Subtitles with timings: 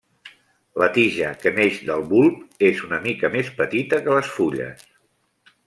[0.83, 4.85] La tija que neix del bulb és una mica més petita que les fulles.